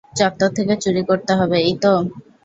[0.13, 1.91] চত্বর থেকে চুরি করতে হবে, এই তো?